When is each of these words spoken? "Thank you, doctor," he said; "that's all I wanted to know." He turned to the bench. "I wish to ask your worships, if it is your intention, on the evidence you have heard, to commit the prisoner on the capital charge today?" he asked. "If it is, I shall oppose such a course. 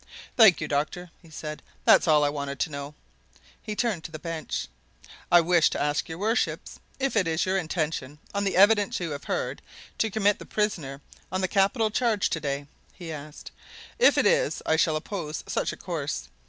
"Thank 0.35 0.59
you, 0.59 0.67
doctor," 0.67 1.11
he 1.21 1.29
said; 1.29 1.61
"that's 1.85 2.07
all 2.07 2.23
I 2.23 2.29
wanted 2.29 2.59
to 2.61 2.71
know." 2.71 2.95
He 3.61 3.75
turned 3.75 4.03
to 4.05 4.11
the 4.11 4.17
bench. 4.17 4.67
"I 5.31 5.41
wish 5.41 5.69
to 5.69 5.79
ask 5.79 6.09
your 6.09 6.17
worships, 6.17 6.79
if 6.99 7.15
it 7.15 7.27
is 7.27 7.45
your 7.45 7.59
intention, 7.59 8.17
on 8.33 8.43
the 8.43 8.55
evidence 8.57 8.99
you 8.99 9.11
have 9.11 9.25
heard, 9.25 9.61
to 9.99 10.09
commit 10.09 10.39
the 10.39 10.45
prisoner 10.47 11.01
on 11.31 11.41
the 11.41 11.47
capital 11.47 11.91
charge 11.91 12.31
today?" 12.31 12.65
he 12.93 13.11
asked. 13.13 13.51
"If 13.99 14.17
it 14.17 14.25
is, 14.25 14.63
I 14.65 14.75
shall 14.75 14.95
oppose 14.95 15.43
such 15.45 15.71
a 15.71 15.77
course. 15.77 16.29